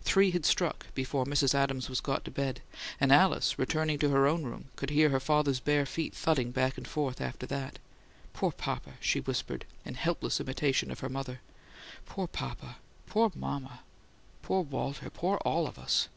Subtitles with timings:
[0.00, 1.54] Three had struck before Mrs.
[1.54, 2.62] Adams was got to bed;
[2.98, 6.78] and Alice, returning to her own room, could hear her father's bare feet thudding back
[6.78, 7.78] and forth after that.
[8.32, 11.42] "Poor papa!" she whispered in helpless imitation of her mother.
[12.06, 12.78] "Poor papa!
[13.06, 13.80] Poor mama!
[14.40, 15.10] Poor Walter!
[15.10, 16.08] Poor all of us!"